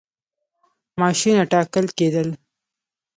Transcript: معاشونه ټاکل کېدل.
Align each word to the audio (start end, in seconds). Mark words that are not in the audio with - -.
معاشونه 0.99 1.43
ټاکل 1.51 1.85
کېدل. 1.97 2.29